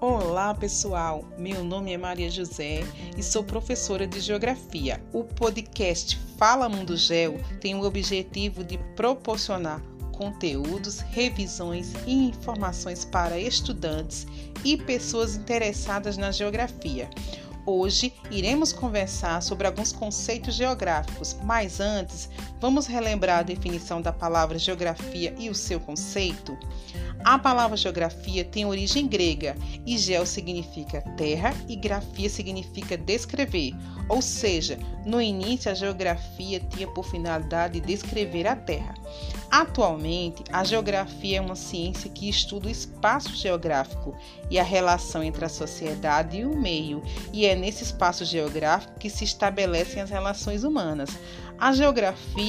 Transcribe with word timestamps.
Olá, 0.00 0.54
pessoal. 0.54 1.24
Meu 1.36 1.64
nome 1.64 1.92
é 1.92 1.98
Maria 1.98 2.30
José 2.30 2.84
e 3.16 3.22
sou 3.22 3.42
professora 3.42 4.06
de 4.06 4.20
Geografia. 4.20 5.02
O 5.12 5.24
podcast 5.24 6.16
Fala 6.36 6.68
Mundo 6.68 6.96
Geo 6.96 7.42
tem 7.60 7.74
o 7.74 7.82
objetivo 7.82 8.62
de 8.62 8.78
proporcionar 8.94 9.82
conteúdos, 10.12 11.00
revisões 11.00 11.94
e 12.06 12.28
informações 12.28 13.04
para 13.04 13.40
estudantes 13.40 14.24
e 14.64 14.76
pessoas 14.76 15.34
interessadas 15.34 16.16
na 16.16 16.30
geografia. 16.30 17.10
Hoje 17.66 18.14
iremos 18.30 18.72
conversar 18.72 19.42
sobre 19.42 19.66
alguns 19.66 19.92
conceitos 19.92 20.54
geográficos, 20.54 21.36
mas 21.42 21.80
antes, 21.80 22.30
vamos 22.60 22.86
relembrar 22.86 23.38
a 23.38 23.42
definição 23.42 24.00
da 24.00 24.12
palavra 24.12 24.58
geografia 24.58 25.34
e 25.38 25.48
o 25.48 25.54
seu 25.54 25.80
conceito? 25.80 26.56
A 27.24 27.38
palavra 27.38 27.76
geografia 27.76 28.44
tem 28.44 28.64
origem 28.64 29.06
grega 29.06 29.56
e 29.84 29.98
geo 29.98 30.24
significa 30.24 31.02
terra 31.16 31.52
e 31.68 31.74
grafia 31.74 32.30
significa 32.30 32.96
descrever, 32.96 33.74
ou 34.08 34.22
seja, 34.22 34.78
no 35.04 35.20
início 35.20 35.70
a 35.70 35.74
geografia 35.74 36.60
tinha 36.60 36.86
por 36.86 37.04
finalidade 37.04 37.80
descrever 37.80 38.46
a 38.46 38.54
terra. 38.54 38.94
Atualmente, 39.50 40.44
a 40.52 40.62
geografia 40.62 41.38
é 41.38 41.40
uma 41.40 41.56
ciência 41.56 42.10
que 42.10 42.28
estuda 42.28 42.68
o 42.68 42.70
espaço 42.70 43.34
geográfico 43.34 44.14
e 44.50 44.58
a 44.58 44.62
relação 44.62 45.22
entre 45.22 45.44
a 45.44 45.48
sociedade 45.48 46.38
e 46.38 46.44
o 46.44 46.56
meio, 46.56 47.02
e 47.32 47.46
é 47.46 47.56
nesse 47.56 47.82
espaço 47.82 48.24
geográfico 48.24 48.98
que 48.98 49.10
se 49.10 49.24
estabelecem 49.24 50.02
as 50.02 50.10
relações 50.10 50.64
humanas. 50.64 51.10
A 51.58 51.72
geografia 51.72 52.47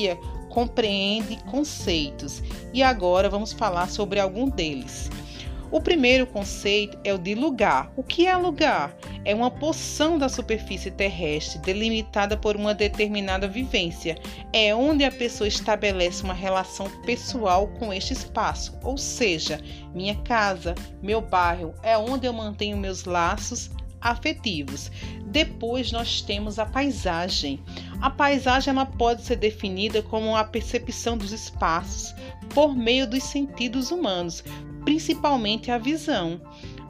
compreende 0.50 1.38
conceitos 1.44 2.42
e 2.73 2.81
agora 2.81 3.30
vamos 3.30 3.53
falar 3.53 3.89
sobre 3.89 4.19
algum 4.19 4.50
deles. 4.50 5.09
O 5.72 5.80
primeiro 5.80 6.25
conceito 6.25 6.97
é 7.03 7.14
o 7.14 7.17
de 7.19 7.36
lugar. 7.36 7.92
O 7.95 8.02
que 8.02 8.25
é 8.25 8.36
lugar? 8.36 8.95
É 9.23 9.36
uma 9.36 9.52
porção 9.52 10.17
da 10.17 10.27
superfície 10.27 10.89
terrestre 10.89 11.59
delimitada 11.59 12.36
por 12.36 12.55
uma 12.55 12.73
determinada 12.73 13.47
vivência. 13.47 14.17
É 14.52 14.73
onde 14.73 15.03
a 15.03 15.11
pessoa 15.11 15.47
estabelece 15.47 16.23
uma 16.23 16.33
relação 16.33 16.89
pessoal 17.03 17.67
com 17.77 17.94
este 17.94 18.14
espaço, 18.14 18.80
ou 18.83 18.97
seja, 18.97 19.59
minha 19.94 20.16
casa, 20.16 20.73
meu 21.03 21.22
bairro, 21.22 21.75
é 21.83 21.95
onde 21.95 22.25
eu 22.25 22.33
mantenho 22.33 22.75
meus 22.75 23.05
laços 23.05 23.70
afetivos. 24.02 24.92
Depois 25.25 25.92
nós 25.92 26.22
temos 26.22 26.58
a 26.59 26.66
paisagem. 26.66 27.61
A 28.02 28.09
paisagem 28.09 28.72
ela 28.72 28.86
pode 28.86 29.23
ser 29.23 29.36
definida 29.36 30.02
como 30.02 30.36
a 30.36 30.44
percepção 30.44 31.17
dos 31.17 31.31
espaços 31.31 32.14
por 32.53 32.75
meio 32.75 33.08
dos 33.08 33.23
sentidos 33.23 33.92
humanos, 33.92 34.44
principalmente 34.83 35.72
a 35.72 35.77
visão. 35.77 36.42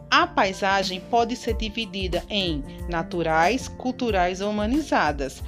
A 0.09 0.25
paisagem 0.25 0.99
pode 1.01 1.35
ser 1.35 1.55
dividida 1.55 2.23
em 2.29 2.63
naturais, 2.89 3.67
culturais 3.67 4.41
ou 4.41 4.49
humanizadas. 4.49 5.43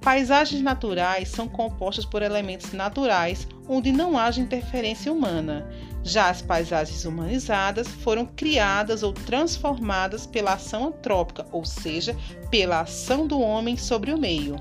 Paisagens 0.00 0.62
naturais 0.62 1.28
são 1.28 1.48
compostas 1.48 2.04
por 2.04 2.22
elementos 2.22 2.72
naturais 2.72 3.46
onde 3.68 3.92
não 3.92 4.16
haja 4.16 4.40
interferência 4.40 5.12
humana. 5.12 5.68
Já 6.02 6.30
as 6.30 6.40
paisagens 6.40 7.04
humanizadas 7.04 7.88
foram 7.88 8.24
criadas 8.24 9.02
ou 9.02 9.12
transformadas 9.12 10.26
pela 10.26 10.54
ação 10.54 10.86
antrópica, 10.86 11.44
ou 11.52 11.64
seja, 11.64 12.16
pela 12.50 12.80
ação 12.80 13.26
do 13.26 13.40
homem 13.40 13.76
sobre 13.76 14.12
o 14.12 14.18
meio. 14.18 14.56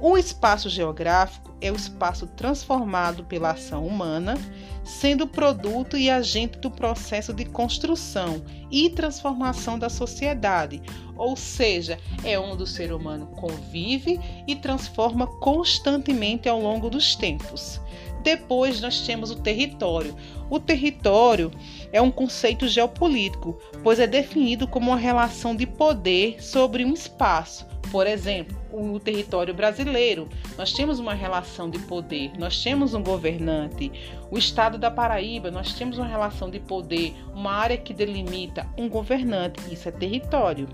O 0.00 0.18
espaço 0.18 0.68
geográfico 0.68 1.54
é 1.60 1.70
o 1.70 1.76
espaço 1.76 2.26
transformado 2.26 3.24
pela 3.24 3.52
ação 3.52 3.86
humana, 3.86 4.36
sendo 4.84 5.26
produto 5.26 5.96
e 5.96 6.10
agente 6.10 6.58
do 6.58 6.70
processo 6.70 7.32
de 7.32 7.44
construção 7.44 8.42
e 8.70 8.90
transformação 8.90 9.78
da 9.78 9.88
sociedade, 9.88 10.82
ou 11.16 11.36
seja, 11.36 11.98
é 12.22 12.38
onde 12.38 12.64
o 12.64 12.66
ser 12.66 12.92
humano 12.92 13.26
convive 13.28 14.20
e 14.46 14.56
transforma 14.56 15.26
constantemente 15.26 16.48
ao 16.48 16.60
longo 16.60 16.90
dos 16.90 17.16
tempos. 17.16 17.80
Depois 18.24 18.80
nós 18.80 19.06
temos 19.06 19.30
o 19.30 19.36
território. 19.36 20.16
O 20.48 20.58
território 20.58 21.52
é 21.92 22.00
um 22.00 22.10
conceito 22.10 22.66
geopolítico, 22.66 23.58
pois 23.82 24.00
é 24.00 24.06
definido 24.06 24.66
como 24.66 24.90
uma 24.90 24.96
relação 24.96 25.54
de 25.54 25.66
poder 25.66 26.42
sobre 26.42 26.84
um 26.86 26.94
espaço. 26.94 27.66
Por 27.92 28.06
exemplo, 28.06 28.56
o 28.72 28.98
território 28.98 29.52
brasileiro, 29.52 30.26
nós 30.56 30.72
temos 30.72 30.98
uma 30.98 31.12
relação 31.12 31.68
de 31.68 31.78
poder, 31.80 32.32
nós 32.38 32.60
temos 32.64 32.94
um 32.94 33.02
governante. 33.02 33.92
O 34.30 34.38
estado 34.38 34.78
da 34.78 34.90
Paraíba, 34.90 35.50
nós 35.50 35.74
temos 35.74 35.98
uma 35.98 36.06
relação 36.06 36.50
de 36.50 36.58
poder, 36.58 37.14
uma 37.34 37.52
área 37.52 37.76
que 37.76 37.92
delimita 37.92 38.66
um 38.76 38.88
governante, 38.88 39.60
isso 39.72 39.88
é 39.88 39.92
território. 39.92 40.66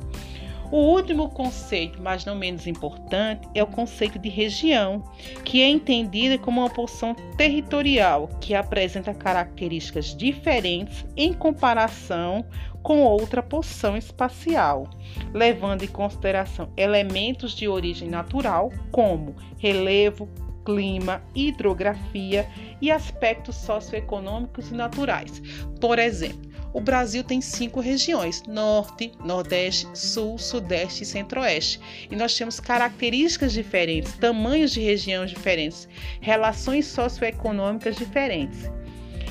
O 0.70 0.76
último 0.76 1.28
conceito, 1.28 2.00
mas 2.00 2.25
não 2.25 2.36
menos 2.36 2.66
importante, 2.66 3.48
é 3.54 3.62
o 3.62 3.66
conceito 3.66 4.20
de 4.20 4.28
região, 4.28 5.03
que 5.44 5.60
é 5.60 5.69
entendida 5.69 6.38
como 6.38 6.60
uma 6.60 6.70
porção 6.70 7.12
territorial 7.36 8.28
que 8.41 8.54
apresenta 8.54 9.12
características 9.12 10.16
diferentes 10.16 11.04
em 11.16 11.32
comparação 11.32 12.44
com 12.82 13.03
outra 13.03 13.42
porção 13.42 13.97
espacial, 13.97 14.88
levando 15.34 15.82
em 15.82 15.88
consideração 15.88 16.72
elementos 16.76 17.53
de 17.53 17.66
origem 17.66 18.09
natural, 18.09 18.72
como 18.92 19.34
relevo, 19.59 20.28
clima, 20.70 21.22
hidrografia 21.34 22.47
e 22.81 22.91
aspectos 22.91 23.56
socioeconômicos 23.56 24.70
e 24.70 24.75
naturais. 24.75 25.42
Por 25.81 25.98
exemplo, 25.98 26.48
o 26.72 26.81
Brasil 26.81 27.25
tem 27.25 27.41
cinco 27.41 27.81
regiões: 27.81 28.42
Norte, 28.47 29.12
Nordeste, 29.25 29.86
Sul, 29.94 30.38
Sudeste 30.38 31.03
e 31.03 31.06
Centro-Oeste. 31.06 31.80
E 32.10 32.16
nós 32.16 32.36
temos 32.36 32.60
características 32.60 33.53
diferentes, 33.53 34.12
tamanhos 34.14 34.72
de 34.72 34.80
regiões 34.80 35.30
diferentes, 35.30 35.88
relações 36.20 36.86
socioeconômicas 36.86 37.97
diferentes. 37.97 38.70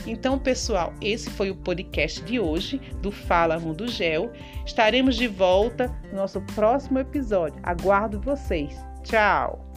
Então, 0.05 0.39
pessoal, 0.39 0.93
esse 1.01 1.29
foi 1.29 1.51
o 1.51 1.55
podcast 1.55 2.21
de 2.23 2.39
hoje 2.39 2.79
do 3.01 3.11
Fala 3.11 3.59
Mundo 3.59 3.87
Gel. 3.87 4.31
Estaremos 4.65 5.15
de 5.15 5.27
volta 5.27 5.87
no 6.11 6.17
nosso 6.17 6.41
próximo 6.55 6.99
episódio. 6.99 7.59
Aguardo 7.63 8.19
vocês. 8.19 8.75
Tchau! 9.03 9.68